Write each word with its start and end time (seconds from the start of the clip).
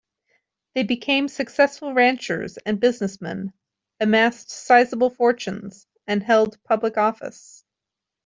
They 0.73 0.81
became 0.81 1.27
successful 1.27 1.93
ranchers 1.93 2.57
and 2.57 2.79
businessmen, 2.79 3.53
amassed 3.99 4.49
sizable 4.49 5.11
fortunes 5.11 5.85
and 6.07 6.23
held 6.23 6.57
public 6.63 6.97
office. 6.97 7.63